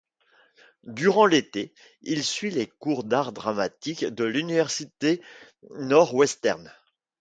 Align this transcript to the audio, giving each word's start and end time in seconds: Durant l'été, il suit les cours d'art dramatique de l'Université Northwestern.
Durant 0.87 1.27
l'été, 1.27 1.75
il 2.01 2.23
suit 2.23 2.49
les 2.49 2.65
cours 2.65 3.03
d'art 3.03 3.31
dramatique 3.33 4.03
de 4.03 4.23
l'Université 4.23 5.21
Northwestern. 5.75 6.73